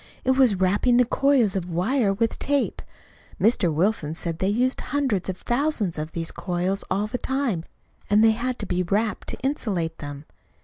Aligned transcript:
It 0.25 0.31
was 0.31 0.55
wrapping 0.55 0.97
the 0.97 1.05
coils 1.05 1.55
of 1.55 1.69
wire 1.69 2.11
with 2.11 2.39
tape. 2.39 2.81
Mr. 3.39 3.71
Wilson 3.71 4.15
said 4.15 4.39
they 4.39 4.47
used 4.49 4.81
hundreds 4.81 5.29
of 5.29 5.37
thousands 5.37 5.99
of 5.99 6.13
these 6.13 6.31
coils 6.31 6.83
all 6.89 7.05
the 7.05 7.19
time, 7.19 7.65
and 8.09 8.23
they 8.23 8.31
had 8.31 8.57
to 8.57 8.65
be 8.65 8.81
wrapped 8.81 9.27
to 9.27 9.37
insulate 9.41 9.99
them. 9.99 10.25